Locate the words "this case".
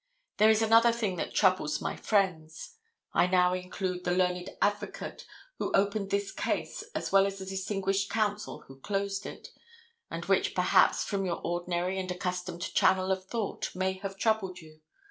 6.09-6.81